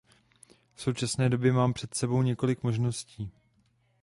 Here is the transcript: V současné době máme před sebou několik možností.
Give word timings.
V 0.73 0.81
současné 0.81 1.29
době 1.29 1.51
máme 1.53 1.73
před 1.73 1.93
sebou 1.95 2.21
několik 2.21 2.63
možností. 2.63 3.31